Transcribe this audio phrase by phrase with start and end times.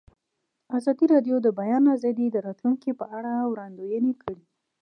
[0.77, 4.39] ازادي راډیو د د بیان آزادي د راتلونکې په اړه وړاندوینې کړې.